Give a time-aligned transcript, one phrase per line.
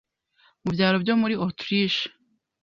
[0.63, 2.05] Mu byaro byo muri Autriche,